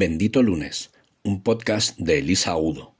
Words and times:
Bendito 0.00 0.44
Lunes, 0.44 0.92
un 1.24 1.42
podcast 1.42 1.98
de 1.98 2.20
Elisa 2.20 2.56
Udo. 2.56 2.94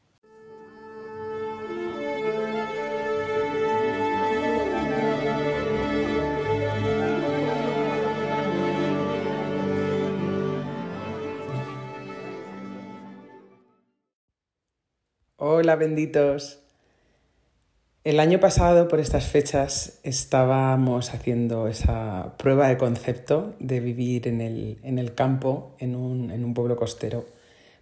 Hola 15.37 15.77
benditos. 15.77 16.68
El 18.05 18.21
año 18.21 18.39
pasado, 18.39 18.87
por 18.87 19.01
estas 19.01 19.27
fechas, 19.27 19.99
estábamos 20.05 21.13
haciendo 21.13 21.67
esa 21.67 22.37
prueba 22.39 22.69
de 22.69 22.79
concepto 22.79 23.55
de 23.59 23.81
vivir 23.81 24.29
en 24.29 24.41
el, 24.41 25.15
campo, 25.15 25.75
en 25.81 25.97
un, 25.97 26.55
pueblo 26.55 26.77
costero, 26.77 27.27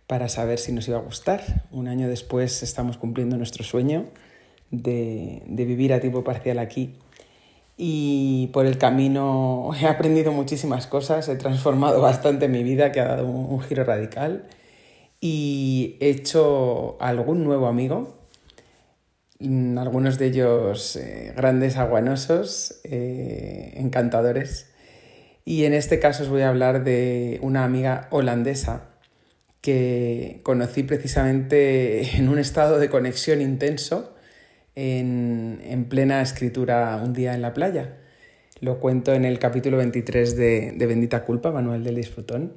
para 0.06 0.30
saber 0.30 0.58
si 0.58 0.72
nos 0.72 0.88
iba 0.88 0.96
a 0.96 1.02
gustar. 1.02 1.66
Un 1.70 1.86
año 1.86 2.08
después 2.08 2.62
estamos 2.62 2.96
cumpliendo 2.96 3.36
nuestro 3.36 3.62
sueño 3.62 4.06
de, 4.70 5.42
vivir 5.46 5.92
a 5.92 6.00
tiempo 6.00 6.24
parcial 6.24 6.60
aquí. 6.60 6.94
Y 7.76 8.48
por 8.54 8.64
el 8.64 8.78
camino 8.78 9.70
he 9.78 9.86
aprendido 9.86 10.32
muchísimas 10.32 10.86
cosas, 10.86 11.28
he 11.28 11.36
transformado 11.36 12.00
bastante 12.00 12.48
mi 12.48 12.62
vida, 12.62 12.90
que 12.90 13.00
ha 13.00 13.04
dado 13.04 13.26
un, 13.26 13.52
un 13.52 13.60
giro 13.60 13.84
radical. 13.84 14.46
Y 15.20 15.98
he 16.00 16.08
hecho 16.08 16.96
algún 17.00 17.44
nuevo 17.44 17.66
amigo 17.66 18.16
algunos 19.40 20.18
de 20.18 20.26
ellos 20.26 20.96
eh, 20.96 21.32
grandes 21.36 21.76
aguanosos, 21.76 22.80
eh, 22.84 23.74
encantadores. 23.76 24.70
Y 25.44 25.64
en 25.64 25.74
este 25.74 25.98
caso 25.98 26.24
os 26.24 26.28
voy 26.28 26.42
a 26.42 26.48
hablar 26.48 26.84
de 26.84 27.38
una 27.42 27.64
amiga 27.64 28.08
holandesa 28.10 28.90
que 29.60 30.40
conocí 30.42 30.82
precisamente 30.82 32.16
en 32.16 32.28
un 32.28 32.38
estado 32.38 32.78
de 32.78 32.88
conexión 32.88 33.40
intenso 33.40 34.14
en, 34.74 35.86
plena 35.88 36.22
escritura 36.22 37.00
un 37.02 37.12
día 37.12 37.34
en 37.34 37.42
la 37.42 37.54
playa. 37.54 37.98
Lo 38.60 38.80
cuento 38.80 39.12
en 39.12 39.24
el 39.24 39.38
capítulo 39.38 39.76
23 39.76 40.36
de, 40.36 40.72
de 40.76 40.86
Bendita 40.86 41.24
Culpa, 41.24 41.50
Manuel 41.52 41.84
del 41.84 41.96
Disfrutón, 41.96 42.54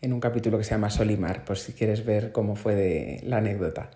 en 0.00 0.12
un 0.12 0.20
capítulo 0.20 0.58
que 0.58 0.64
se 0.64 0.70
llama 0.70 0.90
Solimar, 0.90 1.44
por 1.44 1.58
si 1.58 1.72
quieres 1.72 2.04
ver 2.04 2.32
cómo 2.32 2.56
fue 2.56 3.20
la 3.24 3.38
anécdota. 3.38 3.90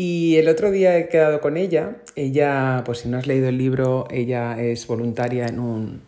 Y 0.00 0.36
el 0.36 0.46
otro 0.48 0.70
día 0.70 0.96
he 0.96 1.08
quedado 1.08 1.40
con 1.40 1.56
ella. 1.56 1.96
Ella, 2.14 2.84
pues 2.86 2.98
si 2.98 3.08
no 3.08 3.18
has 3.18 3.26
leído 3.26 3.48
el 3.48 3.58
libro, 3.58 4.06
ella 4.12 4.62
es 4.62 4.86
voluntaria 4.86 5.46
en 5.46 5.58
un, 5.58 6.02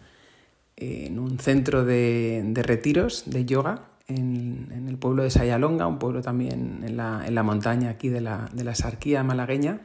en 0.76 1.18
un 1.18 1.40
centro 1.40 1.84
de, 1.84 2.40
de, 2.44 2.62
retiros 2.62 3.24
de 3.26 3.44
yoga 3.46 3.88
en, 4.06 4.68
en, 4.72 4.86
el 4.86 4.96
pueblo 4.96 5.24
de 5.24 5.30
Sayalonga, 5.30 5.88
un 5.88 5.98
pueblo 5.98 6.22
también 6.22 6.84
en 6.86 6.96
la, 6.96 7.24
en 7.26 7.34
la 7.34 7.42
montaña 7.42 7.90
aquí 7.90 8.10
de 8.10 8.20
la, 8.20 8.48
de 8.52 8.62
la 8.62 8.76
Sarquía 8.76 9.24
malagueña. 9.24 9.80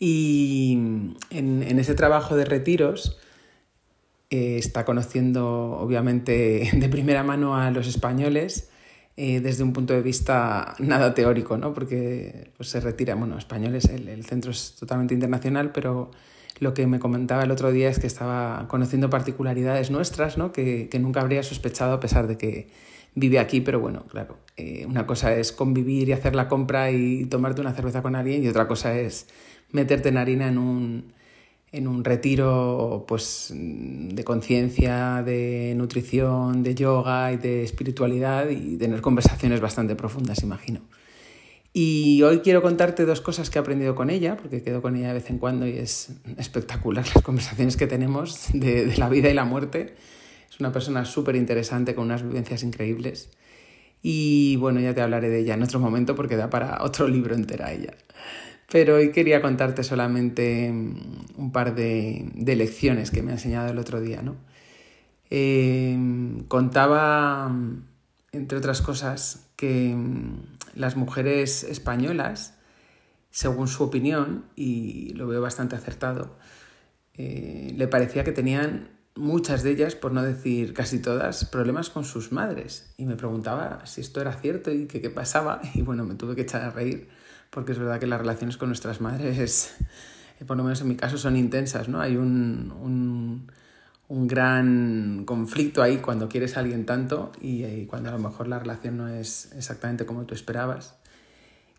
Y 0.00 0.72
en, 1.30 1.62
en 1.62 1.78
ese 1.78 1.94
trabajo 1.94 2.34
de 2.34 2.46
retiros 2.46 3.16
eh, 4.30 4.58
está 4.58 4.84
conociendo, 4.84 5.78
obviamente, 5.78 6.68
de 6.74 6.88
primera 6.88 7.22
mano 7.22 7.56
a 7.56 7.70
los 7.70 7.86
españoles 7.86 8.72
eh, 9.16 9.40
desde 9.40 9.62
un 9.62 9.72
punto 9.72 9.94
de 9.94 10.02
vista 10.02 10.74
nada 10.78 11.14
teórico, 11.14 11.56
¿no? 11.56 11.72
porque 11.72 12.50
pues, 12.56 12.68
se 12.68 12.80
retira, 12.80 13.14
bueno, 13.14 13.38
español 13.38 13.74
es 13.76 13.84
el, 13.86 14.08
el, 14.08 14.24
centro 14.24 14.50
es 14.50 14.74
totalmente 14.74 15.14
internacional, 15.14 15.70
pero 15.72 16.10
lo 16.58 16.74
que 16.74 16.86
me 16.86 16.98
comentaba 16.98 17.44
el 17.44 17.50
otro 17.50 17.70
día 17.70 17.88
es 17.88 17.98
que 17.98 18.06
estaba 18.06 18.66
conociendo 18.68 19.10
particularidades 19.10 19.90
nuestras 19.90 20.36
¿no? 20.36 20.52
que, 20.52 20.88
que 20.88 20.98
nunca 20.98 21.20
habría 21.20 21.42
sospechado 21.42 21.92
a 21.94 22.00
pesar 22.00 22.26
de 22.26 22.36
que 22.36 22.68
vive 23.14 23.38
aquí, 23.38 23.60
pero 23.60 23.80
bueno, 23.80 24.04
claro, 24.08 24.38
eh, 24.56 24.84
una 24.86 25.06
cosa 25.06 25.34
es 25.34 25.52
convivir 25.52 26.08
y 26.08 26.12
hacer 26.12 26.34
la 26.34 26.48
compra 26.48 26.90
y 26.90 27.26
tomarte 27.26 27.60
una 27.60 27.72
cerveza 27.72 28.02
con 28.02 28.16
alguien 28.16 28.42
y 28.42 28.48
otra 28.48 28.66
cosa 28.66 28.98
es 28.98 29.28
meterte 29.70 30.08
en 30.08 30.16
harina 30.16 30.48
en 30.48 30.58
un, 30.58 31.12
en 31.74 31.88
un 31.88 32.04
retiro 32.04 33.04
pues, 33.08 33.52
de 33.52 34.24
conciencia, 34.24 35.22
de 35.24 35.74
nutrición, 35.76 36.62
de 36.62 36.74
yoga 36.74 37.32
y 37.32 37.36
de 37.36 37.64
espiritualidad 37.64 38.48
y 38.48 38.76
tener 38.76 39.00
conversaciones 39.00 39.60
bastante 39.60 39.96
profundas, 39.96 40.42
imagino. 40.44 40.80
Y 41.72 42.22
hoy 42.22 42.38
quiero 42.38 42.62
contarte 42.62 43.04
dos 43.04 43.20
cosas 43.20 43.50
que 43.50 43.58
he 43.58 43.60
aprendido 43.60 43.96
con 43.96 44.08
ella, 44.08 44.36
porque 44.36 44.62
quedo 44.62 44.80
con 44.80 44.94
ella 44.94 45.08
de 45.08 45.14
vez 45.14 45.28
en 45.28 45.38
cuando 45.38 45.66
y 45.66 45.72
es 45.72 46.10
espectacular 46.38 47.04
las 47.14 47.24
conversaciones 47.24 47.76
que 47.76 47.88
tenemos 47.88 48.46
de, 48.52 48.96
la 48.96 49.08
vida 49.08 49.28
y 49.28 49.34
la 49.34 49.44
muerte. 49.44 49.96
Es 50.48 50.60
una 50.60 50.70
persona 50.70 51.04
súper 51.04 51.34
interesante 51.34 51.96
con 51.96 52.04
unas 52.04 52.22
vivencias 52.22 52.62
increíbles. 52.62 53.30
Y 54.00 54.54
bueno, 54.56 54.78
ya 54.78 54.94
te 54.94 55.00
hablaré 55.00 55.28
de 55.28 55.40
ella 55.40 55.54
en 55.54 55.64
otro 55.64 55.80
momento 55.80 56.14
porque 56.14 56.36
da 56.36 56.48
para 56.48 56.84
otro 56.84 57.08
libro 57.08 57.34
entera 57.34 57.72
ella. 57.72 57.94
Pero 58.74 58.96
hoy 58.96 59.12
quería 59.12 59.40
contarte 59.40 59.84
solamente 59.84 60.68
mm, 60.68 61.36
un 61.36 61.52
par 61.52 61.76
de, 61.76 62.28
lecciones 62.34 63.12
que 63.12 63.22
me 63.22 63.30
ha 63.30 63.34
enseñado 63.34 63.70
el 63.70 63.78
otro 63.78 64.00
día. 64.00 64.20
¿no? 64.20 64.34
Eh, 65.30 65.96
contaba, 66.48 67.48
mm, 67.50 67.84
entre 68.32 68.58
otras 68.58 68.82
cosas, 68.82 69.46
que 69.54 69.94
mm, 69.94 70.56
las 70.74 70.96
mujeres 70.96 71.62
españolas, 71.62 72.58
según 73.30 73.68
su 73.68 73.84
opinión, 73.84 74.46
y 74.56 75.10
lo 75.10 75.28
veo 75.28 75.40
bastante 75.40 75.76
acertado, 75.76 76.36
eh, 77.16 77.72
le 77.76 77.86
parecía 77.86 78.24
que 78.24 78.32
tenían 78.32 78.88
muchas 79.14 79.62
de 79.62 79.70
ellas, 79.70 79.94
por 79.94 80.10
no 80.10 80.24
decir 80.24 80.74
casi 80.74 80.98
todas, 80.98 81.44
problemas 81.44 81.90
con 81.90 82.04
sus 82.04 82.32
madres. 82.32 82.92
Y 82.96 83.04
me 83.04 83.14
preguntaba 83.14 83.86
si 83.86 84.00
esto 84.00 84.20
era 84.20 84.32
cierto 84.32 84.72
y 84.72 84.86
qué 84.86 85.10
pasaba. 85.10 85.60
Y 85.74 85.82
bueno, 85.82 86.04
me 86.04 86.16
tuve 86.16 86.34
que 86.34 86.42
echar 86.42 86.62
a 86.62 86.70
reír 86.70 87.08
porque 87.54 87.70
es 87.70 87.78
verdad 87.78 88.00
que 88.00 88.08
las 88.08 88.18
relaciones 88.18 88.56
con 88.56 88.68
nuestras 88.68 89.00
madres, 89.00 89.76
eh, 90.40 90.44
por 90.44 90.56
lo 90.56 90.64
menos 90.64 90.80
en 90.80 90.88
mi 90.88 90.96
caso, 90.96 91.16
son 91.16 91.36
intensas, 91.36 91.88
¿no? 91.88 92.00
Hay 92.00 92.16
un, 92.16 92.74
un, 92.82 93.46
un 94.08 94.26
gran 94.26 95.22
conflicto 95.24 95.80
ahí 95.80 95.98
cuando 95.98 96.28
quieres 96.28 96.56
a 96.56 96.60
alguien 96.60 96.84
tanto 96.84 97.30
y, 97.40 97.64
y, 97.64 97.86
cuando 97.86 98.08
a 98.08 98.12
lo 98.12 98.18
mejor 98.18 98.48
la 98.48 98.58
relación 98.58 98.96
no 98.96 99.08
es 99.08 99.52
exactamente 99.56 100.04
como 100.04 100.24
tú 100.24 100.34
esperabas. 100.34 100.96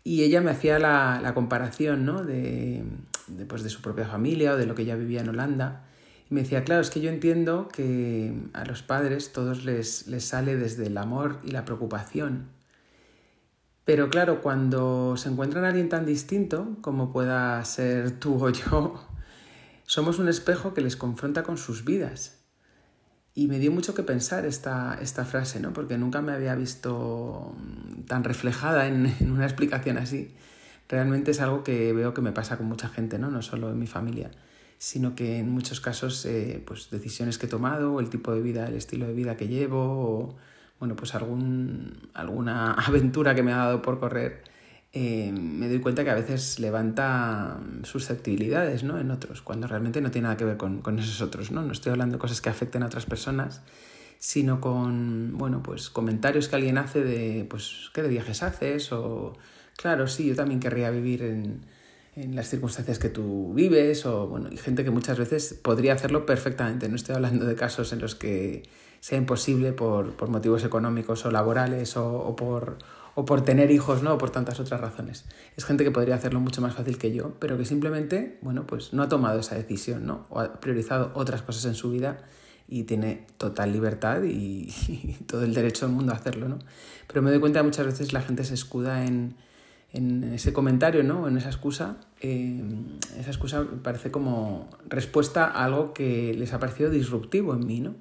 Y 0.02 0.22
ella 0.22 0.40
me 0.40 0.50
hacía 0.50 0.78
la, 0.78 1.20
la 1.22 1.34
comparación 1.34 2.06
¿no? 2.06 2.24
de, 2.24 2.84
de, 3.26 3.44
pues 3.44 3.62
de 3.62 3.68
su 3.68 3.82
propia 3.82 4.06
familia 4.06 4.52
o 4.52 4.56
de 4.56 4.64
lo 4.64 4.74
que 4.74 4.82
ella 4.82 4.96
vivía 4.96 5.20
en 5.20 5.28
Holanda. 5.28 5.84
Y 6.30 6.34
me 6.34 6.42
decía, 6.42 6.64
claro, 6.64 6.80
es 6.80 6.90
que 6.90 7.00
yo 7.00 7.10
entiendo 7.10 7.68
que 7.68 8.32
a 8.54 8.64
los 8.64 8.82
padres 8.82 9.32
todos 9.32 9.64
les, 9.64 10.06
les 10.06 10.24
sale 10.24 10.56
desde 10.56 10.86
el 10.86 10.96
amor 10.96 11.38
y 11.44 11.50
la 11.50 11.64
preocupación 11.64 12.55
pero 13.86 14.10
claro, 14.10 14.42
cuando 14.42 15.16
se 15.16 15.28
encuentran 15.28 15.64
a 15.64 15.68
alguien 15.68 15.88
tan 15.88 16.04
distinto 16.04 16.76
como 16.80 17.12
pueda 17.12 17.64
ser 17.64 18.18
tú 18.18 18.44
o 18.44 18.50
yo, 18.50 19.00
somos 19.86 20.18
un 20.18 20.28
espejo 20.28 20.74
que 20.74 20.80
les 20.80 20.96
confronta 20.96 21.44
con 21.44 21.56
sus 21.56 21.84
vidas. 21.84 22.42
Y 23.32 23.46
me 23.46 23.60
dio 23.60 23.70
mucho 23.70 23.94
que 23.94 24.02
pensar 24.02 24.44
esta, 24.44 24.98
esta 25.00 25.24
frase, 25.24 25.60
¿no? 25.60 25.72
Porque 25.72 25.98
nunca 25.98 26.20
me 26.20 26.32
había 26.32 26.56
visto 26.56 27.54
tan 28.08 28.24
reflejada 28.24 28.86
en, 28.88 29.14
una 29.30 29.44
explicación 29.44 29.98
así. 29.98 30.34
Realmente 30.88 31.30
es 31.30 31.40
algo 31.40 31.62
que 31.62 31.92
veo 31.92 32.12
que 32.12 32.22
me 32.22 32.32
pasa 32.32 32.56
con 32.56 32.66
mucha 32.66 32.88
gente, 32.88 33.20
¿no? 33.20 33.30
No 33.30 33.40
solo 33.40 33.70
en 33.70 33.78
mi 33.78 33.86
familia, 33.86 34.32
sino 34.78 35.14
que 35.14 35.38
en 35.38 35.48
muchos 35.50 35.80
casos, 35.80 36.26
eh, 36.26 36.60
pues 36.66 36.90
decisiones 36.90 37.38
que 37.38 37.46
he 37.46 37.48
tomado, 37.48 38.00
el 38.00 38.10
tipo 38.10 38.34
de 38.34 38.40
vida, 38.40 38.66
el 38.66 38.74
estilo 38.74 39.06
de 39.06 39.12
vida 39.12 39.36
que 39.36 39.46
llevo, 39.46 40.36
bueno, 40.78 40.96
pues 40.96 41.14
algún, 41.14 42.08
alguna 42.14 42.72
aventura 42.86 43.34
que 43.34 43.42
me 43.42 43.52
ha 43.52 43.56
dado 43.56 43.82
por 43.82 43.98
correr, 43.98 44.42
eh, 44.92 45.30
me 45.32 45.68
doy 45.68 45.80
cuenta 45.80 46.04
que 46.04 46.10
a 46.10 46.14
veces 46.14 46.58
levanta 46.58 47.60
susceptibilidades 47.82 48.82
¿no? 48.82 48.98
en 48.98 49.10
otros, 49.10 49.42
cuando 49.42 49.66
realmente 49.66 50.00
no 50.00 50.10
tiene 50.10 50.24
nada 50.24 50.36
que 50.36 50.44
ver 50.44 50.56
con, 50.56 50.80
con, 50.80 50.98
esos 50.98 51.20
otros. 51.20 51.50
¿no? 51.50 51.62
no 51.62 51.72
estoy 51.72 51.92
hablando 51.92 52.16
de 52.16 52.20
cosas 52.20 52.40
que 52.40 52.48
afecten 52.48 52.82
a 52.82 52.86
otras 52.86 53.06
personas, 53.06 53.62
sino 54.18 54.60
con 54.60 55.36
bueno, 55.36 55.62
pues 55.62 55.90
comentarios 55.90 56.48
que 56.48 56.56
alguien 56.56 56.78
hace 56.78 57.02
de 57.02 57.44
pues, 57.48 57.90
qué 57.92 58.02
de 58.02 58.08
viajes 58.08 58.42
haces 58.42 58.92
o 58.92 59.34
claro, 59.76 60.08
sí, 60.08 60.26
yo 60.26 60.34
también 60.34 60.60
querría 60.60 60.90
vivir 60.90 61.22
en, 61.22 61.66
en 62.16 62.34
las 62.34 62.48
circunstancias 62.48 62.98
que 62.98 63.10
tú 63.10 63.52
vives 63.54 64.06
o 64.06 64.26
bueno, 64.26 64.48
y 64.50 64.56
gente 64.56 64.84
que 64.84 64.90
muchas 64.90 65.18
veces 65.18 65.54
podría 65.62 65.92
hacerlo 65.92 66.24
perfectamente. 66.24 66.88
No 66.88 66.96
estoy 66.96 67.14
hablando 67.14 67.44
de 67.44 67.54
casos 67.54 67.92
en 67.92 68.00
los 68.00 68.14
que 68.14 68.62
sea 69.00 69.18
imposible 69.18 69.72
por, 69.72 70.16
por 70.16 70.30
motivos 70.30 70.64
económicos 70.64 71.26
o 71.26 71.30
laborales 71.30 71.96
o, 71.98 72.18
o, 72.18 72.34
por, 72.34 72.78
o 73.14 73.26
por 73.26 73.42
tener 73.42 73.70
hijos, 73.70 74.02
¿no? 74.02 74.14
O 74.14 74.18
por 74.18 74.30
tantas 74.30 74.58
otras 74.58 74.80
razones. 74.80 75.26
Es 75.56 75.66
gente 75.66 75.84
que 75.84 75.90
podría 75.90 76.14
hacerlo 76.14 76.40
mucho 76.40 76.62
más 76.62 76.74
fácil 76.74 76.96
que 76.96 77.12
yo, 77.12 77.34
pero 77.38 77.58
que 77.58 77.66
simplemente, 77.66 78.38
bueno, 78.40 78.66
pues 78.66 78.94
no 78.94 79.02
ha 79.02 79.08
tomado 79.10 79.40
esa 79.40 79.54
decisión, 79.54 80.06
¿no? 80.06 80.26
O 80.30 80.40
ha 80.40 80.58
priorizado 80.58 81.12
otras 81.14 81.42
cosas 81.42 81.66
en 81.66 81.74
su 81.74 81.90
vida 81.90 82.24
y 82.66 82.84
tiene 82.84 83.26
total 83.36 83.72
libertad 83.72 84.22
y, 84.22 84.74
y 84.88 85.18
todo 85.26 85.44
el 85.44 85.52
derecho 85.52 85.86
del 85.86 85.94
mundo 85.94 86.12
a 86.12 86.16
hacerlo, 86.16 86.48
¿no? 86.48 86.58
Pero 87.06 87.20
me 87.20 87.30
doy 87.30 87.40
cuenta 87.40 87.60
que 87.60 87.64
muchas 87.64 87.84
veces 87.84 88.14
la 88.14 88.22
gente 88.22 88.42
se 88.42 88.54
escuda 88.54 89.04
en, 89.04 89.36
en 89.92 90.24
ese 90.34 90.52
comentario, 90.52 91.02
¿no? 91.02 91.28
En 91.28 91.36
esa 91.36 91.48
excusa. 91.48 91.96
Eh, 92.20 92.62
esa 93.18 93.30
excusa 93.30 93.66
parece 93.82 94.10
como 94.10 94.68
respuesta 94.88 95.46
a 95.46 95.64
algo 95.64 95.92
que 95.92 96.34
les 96.34 96.52
ha 96.52 96.58
parecido 96.58 96.90
disruptivo 96.90 97.54
en 97.54 97.66
mí, 97.66 97.80
¿no? 97.80 97.94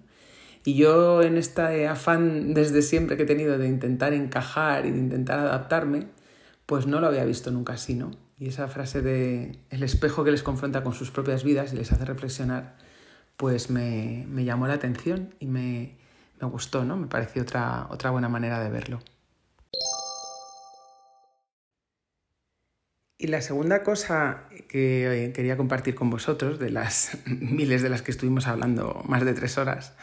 Y 0.65 0.73
yo 0.73 1.21
en 1.21 1.37
este 1.37 1.87
afán 1.87 2.55
desde 2.55 2.81
siempre 2.81 3.17
que 3.17 3.23
he 3.23 3.27
tenido 3.27 3.57
de 3.59 3.67
intentar 3.67 4.13
encajar 4.13 4.87
y 4.87 4.91
de 4.91 4.97
intentar 4.97 5.39
adaptarme, 5.39 6.07
pues 6.65 6.87
no 6.87 6.99
lo 6.99 7.07
había 7.07 7.23
visto 7.23 7.51
nunca 7.51 7.73
así, 7.73 7.93
¿no? 7.93 8.11
Y 8.39 8.47
esa 8.47 8.67
frase 8.67 9.01
de 9.01 9.59
el 9.69 9.83
espejo 9.83 10.23
que 10.23 10.31
les 10.31 10.43
confronta 10.43 10.83
con 10.83 10.93
sus 10.93 11.11
propias 11.11 11.43
vidas 11.43 11.71
y 11.71 11.77
les 11.77 11.91
hace 11.91 12.03
reflexionar, 12.03 12.75
pues 13.37 13.69
me, 13.69 14.25
me 14.27 14.43
llamó 14.43 14.67
la 14.67 14.73
atención 14.73 15.35
y 15.39 15.45
me, 15.45 15.97
me, 16.41 16.47
gustó, 16.47 16.83
¿no? 16.83 16.97
Me 16.97 17.07
pareció 17.07 17.43
otra, 17.43 17.87
otra 17.91 18.09
buena 18.09 18.27
manera 18.27 18.59
de 18.63 18.69
verlo. 18.69 18.99
Y 23.25 23.27
la 23.27 23.41
segunda 23.41 23.81
cosa 23.81 24.43
que 24.67 25.31
quería 25.33 25.57
compartir 25.57 25.95
con 25.95 26.11
vosotros, 26.11 26.59
de 26.59 26.69
las 26.69 27.17
miles 27.25 27.81
de 27.81 27.89
las 27.89 28.03
que 28.03 28.11
estuvimos 28.11 28.45
hablando 28.45 29.01
más 29.07 29.25
de 29.25 29.33
tres 29.33 29.57
horas, 29.57 29.93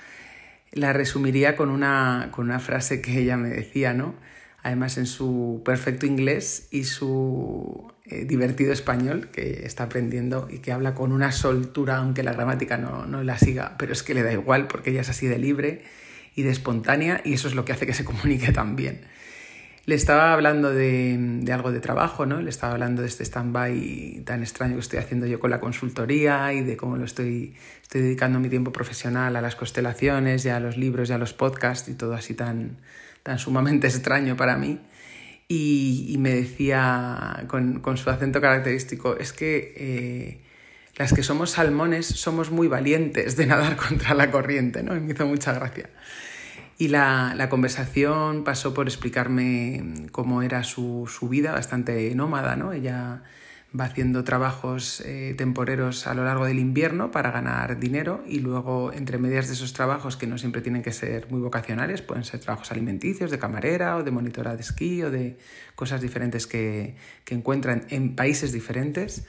la 0.72 0.92
resumiría 0.92 1.54
con 1.54 1.70
una, 1.70 2.30
con 2.32 2.46
una 2.46 2.58
frase 2.58 3.00
que 3.00 3.20
ella 3.20 3.36
me 3.36 3.50
decía, 3.50 3.94
¿no? 3.94 4.16
Además 4.64 4.98
en 4.98 5.06
su 5.06 5.62
perfecto 5.64 6.04
inglés 6.04 6.66
y 6.72 6.82
su 6.82 7.92
eh, 8.06 8.24
divertido 8.24 8.72
español 8.72 9.28
que 9.30 9.66
está 9.66 9.84
aprendiendo 9.84 10.48
y 10.50 10.58
que 10.58 10.72
habla 10.72 10.92
con 10.92 11.12
una 11.12 11.30
soltura, 11.30 11.98
aunque 11.98 12.24
la 12.24 12.32
gramática 12.32 12.76
no, 12.76 13.06
no 13.06 13.22
la 13.22 13.38
siga, 13.38 13.76
pero 13.78 13.92
es 13.92 14.02
que 14.02 14.14
le 14.14 14.24
da 14.24 14.32
igual 14.32 14.66
porque 14.66 14.90
ella 14.90 15.02
es 15.02 15.10
así 15.10 15.28
de 15.28 15.38
libre 15.38 15.84
y 16.34 16.42
de 16.42 16.50
espontánea 16.50 17.20
y 17.24 17.34
eso 17.34 17.46
es 17.46 17.54
lo 17.54 17.64
que 17.64 17.70
hace 17.70 17.86
que 17.86 17.94
se 17.94 18.04
comunique 18.04 18.50
tan 18.50 18.74
bien 18.74 19.02
le 19.84 19.96
estaba 19.96 20.32
hablando 20.32 20.70
de, 20.70 21.42
algo 21.52 21.72
de 21.72 21.80
trabajo, 21.80 22.24
¿no? 22.24 22.40
Le 22.40 22.50
estaba 22.50 22.74
hablando 22.74 23.02
de 23.02 23.08
este 23.08 23.24
stand-by 23.24 24.22
tan 24.24 24.42
extraño 24.42 24.74
que 24.74 24.80
estoy 24.80 25.00
haciendo 25.00 25.26
yo 25.26 25.40
con 25.40 25.50
la 25.50 25.58
consultoría 25.58 26.52
y 26.52 26.62
de 26.62 26.76
cómo 26.76 26.96
lo 26.96 27.04
estoy, 27.04 27.54
estoy 27.82 28.02
dedicando 28.02 28.38
mi 28.38 28.48
tiempo 28.48 28.70
profesional 28.72 29.34
a 29.34 29.40
las 29.40 29.56
constelaciones 29.56 30.44
y 30.44 30.50
a 30.50 30.60
los 30.60 30.76
libros 30.76 31.10
y 31.10 31.12
a 31.12 31.18
los 31.18 31.32
podcasts 31.32 31.88
y 31.88 31.94
todo 31.94 32.14
así 32.14 32.34
tan, 32.34 32.78
tan 33.24 33.38
sumamente 33.38 33.86
extraño 33.88 34.36
para 34.36 34.56
mí. 34.56 34.78
Y, 35.48 36.16
me 36.18 36.30
decía 36.30 37.44
con, 37.48 37.80
con, 37.80 37.98
su 37.98 38.08
acento 38.08 38.40
característico, 38.40 39.16
es 39.18 39.34
que 39.34 39.74
eh, 39.76 40.40
las 40.96 41.12
que 41.12 41.22
somos 41.22 41.50
salmones 41.50 42.06
somos 42.06 42.50
muy 42.50 42.68
valientes 42.68 43.36
de 43.36 43.46
nadar 43.46 43.76
contra 43.88 44.14
la 44.14 44.30
corriente, 44.30 44.82
¿no? 44.82 44.96
Y 44.96 45.00
me 45.00 45.12
hizo 45.12 45.26
mucha 45.26 45.52
gracia. 45.52 45.90
Y 46.78 46.88
la, 46.88 47.34
la, 47.36 47.48
conversación 47.48 48.44
pasó 48.44 48.74
por 48.74 48.88
explicarme 48.88 50.06
cómo 50.10 50.42
era 50.42 50.64
su, 50.64 51.08
su, 51.08 51.28
vida, 51.28 51.52
bastante 51.52 52.14
nómada, 52.14 52.56
¿no? 52.56 52.72
Ella 52.72 53.22
va 53.78 53.84
haciendo 53.84 54.22
trabajos 54.22 55.00
eh, 55.06 55.34
temporeros 55.36 56.06
a 56.06 56.14
lo 56.14 56.24
largo 56.24 56.44
del 56.44 56.58
invierno 56.58 57.10
para 57.10 57.30
ganar 57.30 57.78
dinero 57.80 58.22
y 58.26 58.40
luego 58.40 58.92
entre 58.92 59.18
medias 59.18 59.48
de 59.48 59.54
esos 59.54 59.72
trabajos 59.72 60.16
que 60.16 60.26
no 60.26 60.36
siempre 60.36 60.60
tienen 60.60 60.82
que 60.82 60.92
ser 60.92 61.30
muy 61.30 61.40
vocacionales, 61.40 62.02
pueden 62.02 62.24
ser 62.24 62.40
trabajos 62.40 62.70
alimenticios, 62.70 63.30
de 63.30 63.38
camarera 63.38 63.96
o 63.96 64.02
de 64.02 64.10
monitora 64.10 64.56
de 64.56 64.62
esquí 64.62 65.02
o 65.02 65.10
de 65.10 65.38
cosas 65.74 66.02
diferentes 66.02 66.46
que, 66.46 66.96
que 67.24 67.34
encuentran 67.34 67.86
en 67.88 68.14
países 68.14 68.52
diferentes, 68.52 69.26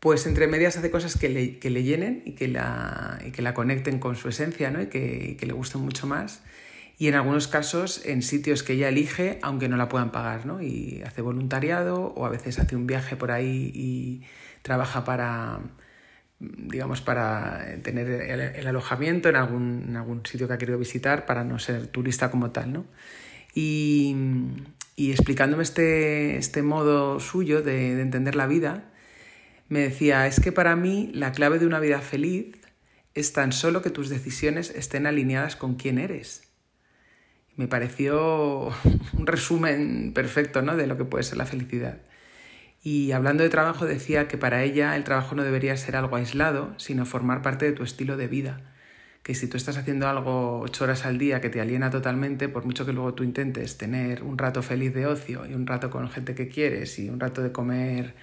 pues 0.00 0.26
entre 0.26 0.46
medias 0.48 0.76
hace 0.76 0.90
cosas 0.90 1.16
que 1.16 1.28
le, 1.28 1.58
que 1.58 1.70
le 1.70 1.82
llenen 1.82 2.22
y 2.24 2.32
que, 2.32 2.48
la, 2.48 3.18
y 3.24 3.30
que 3.30 3.42
la 3.42 3.54
conecten 3.54 3.98
con 3.98 4.16
su 4.16 4.28
esencia 4.28 4.70
¿no? 4.70 4.82
y, 4.82 4.86
que, 4.86 5.36
que 5.38 5.46
le 5.46 5.52
gusten 5.52 5.82
mucho 5.82 6.06
más 6.06 6.42
y 7.00 7.08
en 7.08 7.14
algunos 7.14 7.48
casos 7.48 8.04
en 8.04 8.20
sitios 8.20 8.62
que 8.62 8.74
ella 8.74 8.90
elige 8.90 9.38
aunque 9.40 9.70
no 9.70 9.78
la 9.78 9.88
puedan 9.88 10.12
pagar, 10.12 10.44
¿no? 10.44 10.60
Y 10.60 11.02
hace 11.06 11.22
voluntariado 11.22 12.12
o 12.14 12.26
a 12.26 12.28
veces 12.28 12.58
hace 12.58 12.76
un 12.76 12.86
viaje 12.86 13.16
por 13.16 13.30
ahí 13.30 13.72
y 13.74 14.20
trabaja 14.60 15.02
para, 15.02 15.60
digamos, 16.38 17.00
para 17.00 17.64
tener 17.82 18.06
el, 18.06 18.66
alojamiento 18.66 19.30
en 19.30 19.36
algún, 19.36 19.86
en 19.88 19.96
algún, 19.96 20.26
sitio 20.26 20.46
que 20.46 20.52
ha 20.52 20.58
querido 20.58 20.78
visitar 20.78 21.24
para 21.24 21.42
no 21.42 21.58
ser 21.58 21.86
turista 21.86 22.30
como 22.30 22.50
tal, 22.50 22.70
¿no? 22.70 22.84
Y, 23.54 24.14
y 24.94 25.12
explicándome 25.12 25.62
este, 25.62 26.36
este 26.36 26.60
modo 26.60 27.18
suyo 27.18 27.62
de 27.62 27.98
entender 27.98 28.34
la 28.34 28.46
vida, 28.46 28.90
me 29.70 29.80
decía, 29.80 30.26
es 30.26 30.38
que 30.38 30.52
para 30.52 30.76
mí 30.76 31.10
la 31.14 31.32
clave 31.32 31.58
de 31.58 31.66
una 31.66 31.80
vida 31.80 32.00
feliz 32.00 32.58
es 33.14 33.32
tan 33.32 33.52
solo 33.52 33.80
que 33.80 33.88
tus 33.88 34.10
decisiones 34.10 34.68
estén 34.70 35.06
alineadas 35.06 35.56
con 35.56 35.76
quién 35.76 35.98
eres 35.98 36.50
me 37.60 37.68
pareció 37.68 38.68
un 39.18 39.26
resumen 39.26 40.12
perfecto 40.14 40.62
¿no? 40.62 40.76
de 40.76 40.86
lo 40.86 40.96
que 40.96 41.04
puede 41.04 41.24
ser 41.24 41.36
la 41.36 41.44
felicidad. 41.44 41.98
Y 42.82 43.12
hablando 43.12 43.42
de 43.42 43.50
trabajo 43.50 43.84
decía 43.84 44.26
que 44.26 44.38
para 44.38 44.62
ella 44.62 44.96
el 44.96 45.04
trabajo 45.04 45.34
no 45.34 45.44
debería 45.44 45.76
ser 45.76 45.94
algo 45.96 46.16
aislado, 46.16 46.72
sino 46.78 47.04
formar 47.04 47.42
parte 47.42 47.66
de 47.66 47.72
tu 47.72 47.82
estilo 47.82 48.16
de 48.16 48.26
vida. 48.26 48.62
Que 49.22 49.34
si 49.34 49.46
tú 49.46 49.58
estás 49.58 49.76
haciendo 49.76 50.08
algo 50.08 50.60
ocho 50.60 50.84
horas 50.84 51.04
al 51.04 51.18
día 51.18 51.42
que 51.42 51.50
te 51.50 51.60
aliena 51.60 51.90
totalmente, 51.90 52.48
por 52.48 52.64
mucho 52.64 52.86
que 52.86 52.94
luego 52.94 53.12
tú 53.12 53.22
intentes 53.22 53.76
tener 53.76 54.22
un 54.22 54.38
rato 54.38 54.62
feliz 54.62 54.94
de 54.94 55.06
ocio 55.06 55.44
y 55.44 55.52
un 55.52 55.66
rato 55.66 55.90
con 55.90 56.08
gente 56.08 56.34
que 56.34 56.48
quieres 56.48 56.98
y 56.98 57.10
un 57.10 57.20
rato 57.20 57.42
de 57.42 57.52
comer 57.52 58.14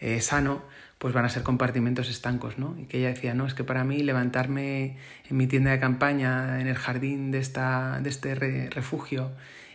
eh, 0.00 0.20
sano, 0.20 0.62
pues 1.02 1.14
van 1.14 1.24
a 1.24 1.28
ser 1.28 1.42
compartimentos 1.42 2.08
estancos, 2.08 2.58
¿no? 2.58 2.76
Y 2.78 2.84
que 2.84 2.98
ella 2.98 3.08
decía, 3.08 3.34
no, 3.34 3.44
es 3.44 3.54
que 3.54 3.64
para 3.64 3.82
mí 3.82 4.04
levantarme 4.04 4.98
en 5.28 5.36
mi 5.36 5.48
tienda 5.48 5.72
de 5.72 5.80
campaña, 5.80 6.60
en 6.60 6.68
el 6.68 6.76
jardín 6.76 7.32
de, 7.32 7.38
esta, 7.38 7.98
de 8.00 8.08
este 8.08 8.36
refugio, 8.70 9.32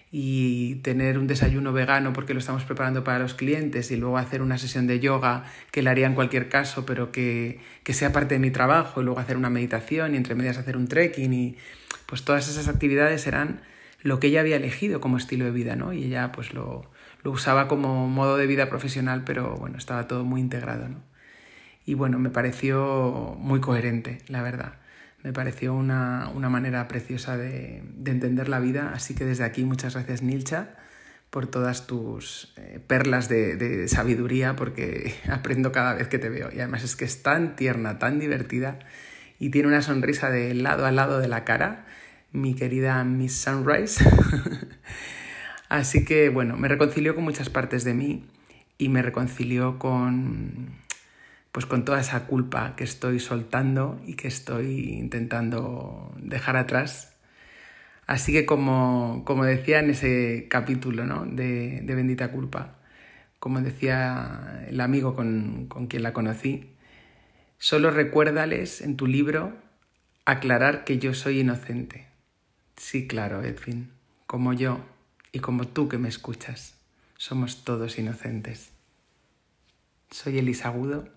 y 0.10 0.76
tener 0.76 1.18
un 1.20 1.28
desayuno 1.28 1.74
vegano 1.74 2.14
porque 2.14 2.34
lo 2.34 2.40
estamos 2.40 2.64
preparando 2.64 3.04
para 3.04 3.20
los 3.20 3.34
clientes 3.34 3.92
y 3.92 3.98
luego 3.98 4.18
hacer 4.18 4.42
una 4.42 4.58
sesión 4.58 4.88
de 4.88 5.02
yoga 5.02 5.44
que 5.72 5.82
la 5.82 5.92
haría 5.92 6.08
en 6.08 6.16
cualquier 6.16 6.48
caso, 6.48 6.86
pero 6.86 7.12
que, 7.12 7.60
que 7.84 7.92
sea 7.92 8.14
parte 8.14 8.36
de 8.36 8.40
mi 8.40 8.50
trabajo, 8.50 9.02
y 9.02 9.04
luego 9.04 9.20
hacer 9.20 9.36
una 9.36 9.50
meditación 9.50 10.14
y 10.14 10.18
entre 10.18 10.34
medias 10.34 10.58
hacer 10.58 10.78
un 10.78 10.88
trekking 10.88 11.34
y 11.34 11.58
pues 12.06 12.24
todas 12.24 12.48
esas 12.48 12.70
actividades 12.70 13.28
eran 13.28 13.60
lo 14.02 14.22
que 14.22 14.28
ella 14.28 14.40
había 14.40 14.56
elegido 14.56 15.02
como 15.02 15.18
estilo 15.18 15.44
de 15.44 15.52
vida, 15.52 15.76
¿no? 15.76 15.92
Y 15.92 16.06
ella 16.06 16.32
pues 16.32 16.54
lo, 16.54 16.90
lo 17.22 17.32
usaba 17.32 17.68
como 17.68 18.08
modo 18.08 18.38
de 18.38 18.48
vida 18.48 18.70
profesional, 18.70 19.24
pero 19.26 19.58
bueno, 19.58 19.78
estaba 19.78 20.08
todo 20.08 20.24
muy 20.24 20.40
integrado, 20.40 20.88
¿no? 20.88 21.17
Y 21.88 21.94
bueno, 21.94 22.20
me 22.20 22.30
pareció 22.30 23.38
muy 23.40 23.62
coherente, 23.62 24.18
la 24.28 24.44
verdad. 24.44 24.74
Me 25.24 25.32
pareció 25.32 25.74
una, 25.74 26.30
manera 26.36 26.86
preciosa 26.90 27.38
de, 27.38 27.82
entender 28.06 28.50
la 28.50 28.60
vida, 28.60 28.92
así 28.94 29.16
que 29.16 29.24
desde 29.24 29.46
aquí 29.46 29.64
muchas 29.64 29.94
gracias 29.94 30.22
Nilcha 30.22 30.76
por 31.30 31.48
todas 31.48 31.88
tus 31.88 32.54
eh, 32.58 32.82
perlas 32.86 33.30
de, 33.30 33.88
sabiduría, 33.88 34.58
porque 34.58 35.16
aprendo 35.32 35.72
cada 35.72 35.94
vez 35.94 36.10
que 36.10 36.20
te 36.20 36.28
veo. 36.28 36.50
Y 36.54 36.60
además 36.60 36.84
es 36.84 36.98
que 36.98 37.06
es 37.06 37.24
tan 37.24 37.56
tierna, 37.56 38.00
tan 38.00 38.20
divertida 38.20 38.80
y 39.40 39.50
tiene 39.50 39.70
una 39.70 39.82
sonrisa 39.82 40.30
de 40.30 40.54
lado 40.56 40.86
a 40.86 40.92
lado 40.92 41.20
de 41.20 41.30
la 41.30 41.46
cara, 41.46 41.86
mi 42.34 42.54
querida 42.54 43.02
Miss 43.06 43.38
Sunrise. 43.38 44.04
Así 45.70 46.04
que 46.04 46.28
bueno, 46.28 46.58
me 46.58 46.68
reconcilió 46.68 47.16
con 47.16 47.24
muchas 47.24 47.50
partes 47.50 47.86
de 47.86 47.94
mí 47.94 48.26
y 48.78 48.90
me 48.90 49.02
reconcilió 49.02 49.80
con, 49.80 50.86
pues 51.58 51.66
con 51.66 51.86
toda 51.86 52.00
esa 52.00 52.28
culpa 52.28 52.76
que 52.76 52.84
estoy 52.84 53.20
soltando 53.20 54.00
y 54.06 54.14
que 54.14 54.28
estoy 54.28 54.94
intentando 54.94 56.14
dejar 56.20 56.56
atrás. 56.56 57.18
Así 58.06 58.32
que 58.32 58.46
como, 58.46 59.24
como 59.26 59.44
decía 59.44 59.80
en 59.80 59.90
ese 59.90 60.46
capítulo 60.52 61.08
¿no? 61.08 61.26
de, 61.26 61.82
Bendita 61.84 62.32
Culpa, 62.32 62.76
como 63.40 63.60
decía 63.62 64.68
el 64.70 64.80
amigo 64.80 65.16
con, 65.16 65.66
con 65.68 65.88
quien 65.88 66.04
la 66.04 66.14
conocí, 66.14 66.76
solo 67.58 67.90
recuérdales 67.90 68.82
en 68.82 68.96
tu 68.96 69.08
libro 69.08 69.58
aclarar 70.26 70.84
que 70.84 71.00
yo 71.00 71.16
soy 71.16 71.40
inocente. 71.40 72.06
Sí, 72.76 73.08
claro, 73.08 73.42
Edwin, 73.42 73.90
como 74.28 74.54
yo 74.54 74.82
y 75.32 75.40
como 75.40 75.66
tú 75.66 75.90
que 75.90 75.98
me 75.98 76.08
escuchas, 76.10 76.76
somos 77.18 77.64
todos 77.64 77.98
inocentes. 77.98 78.70
Soy 80.12 80.38
Elisa 80.38 80.68
Agudo 80.68 81.17